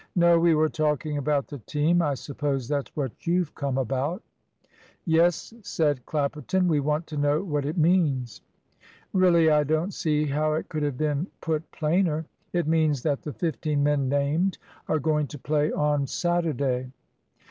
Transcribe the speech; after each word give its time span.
"No, 0.15 0.39
we 0.39 0.55
were 0.55 0.67
talking 0.67 1.19
about 1.19 1.45
the 1.47 1.59
team; 1.59 2.01
I 2.01 2.15
suppose 2.15 2.67
that's 2.67 2.89
what 2.95 3.27
you've 3.27 3.53
come 3.53 3.77
about." 3.77 4.23
"Yes," 5.05 5.53
said 5.61 6.03
Clapperton; 6.07 6.67
"we 6.67 6.79
want 6.79 7.05
to 7.05 7.17
know 7.17 7.43
what 7.43 7.67
it 7.67 7.77
means!" 7.77 8.41
"Really 9.13 9.51
I 9.51 9.63
don't 9.63 9.93
see 9.93 10.25
how 10.25 10.53
it 10.53 10.69
could 10.69 10.81
have 10.81 10.97
been 10.97 11.27
put 11.39 11.69
plainer. 11.71 12.25
It 12.51 12.65
means 12.65 13.03
that 13.03 13.21
the 13.21 13.33
fifteen 13.33 13.83
men 13.83 14.09
named 14.09 14.57
are 14.87 14.97
going 14.97 15.27
to 15.27 15.37
play 15.37 15.71
on 15.71 16.07
Saturday." 16.07 16.91